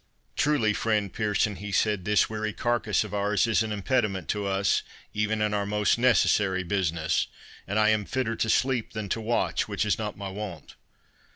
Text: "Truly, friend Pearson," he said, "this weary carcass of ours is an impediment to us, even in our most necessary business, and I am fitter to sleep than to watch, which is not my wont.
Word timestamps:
"Truly, 0.35 0.73
friend 0.73 1.13
Pearson," 1.13 1.57
he 1.57 1.71
said, 1.71 2.05
"this 2.05 2.27
weary 2.27 2.53
carcass 2.53 3.03
of 3.03 3.13
ours 3.13 3.45
is 3.45 3.61
an 3.61 3.71
impediment 3.71 4.27
to 4.29 4.47
us, 4.47 4.81
even 5.13 5.43
in 5.43 5.53
our 5.53 5.67
most 5.67 5.99
necessary 5.99 6.63
business, 6.63 7.27
and 7.67 7.77
I 7.77 7.89
am 7.89 8.05
fitter 8.05 8.35
to 8.35 8.49
sleep 8.49 8.93
than 8.93 9.09
to 9.09 9.21
watch, 9.21 9.67
which 9.67 9.85
is 9.85 9.99
not 9.99 10.17
my 10.17 10.29
wont. 10.29 10.73